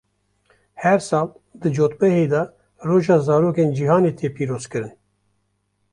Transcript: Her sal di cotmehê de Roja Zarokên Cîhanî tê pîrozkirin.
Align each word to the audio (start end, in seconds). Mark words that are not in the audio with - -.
Her 0.81 0.95
sal 1.07 1.27
di 1.61 1.69
cotmehê 1.75 2.25
de 2.33 2.41
Roja 2.87 3.17
Zarokên 3.25 3.69
Cîhanî 3.77 4.11
tê 4.19 4.27
pîrozkirin. 4.37 4.93